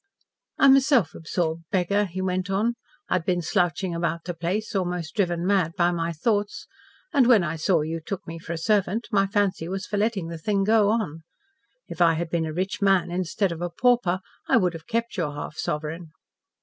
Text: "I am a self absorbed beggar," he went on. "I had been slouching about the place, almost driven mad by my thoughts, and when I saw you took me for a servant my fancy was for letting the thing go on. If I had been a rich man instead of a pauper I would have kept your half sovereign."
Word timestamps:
"I 0.57 0.65
am 0.65 0.75
a 0.75 0.81
self 0.81 1.13
absorbed 1.13 1.65
beggar," 1.69 2.05
he 2.05 2.23
went 2.23 2.49
on. 2.49 2.73
"I 3.07 3.13
had 3.13 3.23
been 3.23 3.43
slouching 3.43 3.93
about 3.93 4.23
the 4.23 4.33
place, 4.33 4.73
almost 4.75 5.13
driven 5.13 5.45
mad 5.45 5.73
by 5.77 5.91
my 5.91 6.11
thoughts, 6.11 6.65
and 7.13 7.27
when 7.27 7.43
I 7.43 7.55
saw 7.55 7.81
you 7.81 7.99
took 7.99 8.25
me 8.25 8.39
for 8.39 8.51
a 8.51 8.57
servant 8.57 9.07
my 9.11 9.27
fancy 9.27 9.67
was 9.67 9.85
for 9.85 9.97
letting 9.97 10.29
the 10.29 10.39
thing 10.39 10.63
go 10.63 10.89
on. 10.89 11.21
If 11.87 12.01
I 12.01 12.13
had 12.15 12.31
been 12.31 12.47
a 12.47 12.51
rich 12.51 12.81
man 12.81 13.11
instead 13.11 13.51
of 13.51 13.61
a 13.61 13.69
pauper 13.69 14.21
I 14.49 14.57
would 14.57 14.73
have 14.73 14.87
kept 14.87 15.17
your 15.17 15.35
half 15.35 15.57
sovereign." 15.57 16.09